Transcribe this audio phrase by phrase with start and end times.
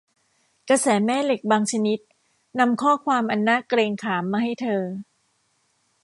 [0.69, 1.99] กระแสแม่เหล็กบางชนิด
[2.59, 4.83] นำข้อความอันน่าเกรงขามมาให้เธอ